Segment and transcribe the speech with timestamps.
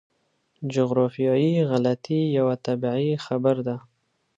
[0.73, 3.75] جغرافیایي غلطي یوه طبیعي خبره ده.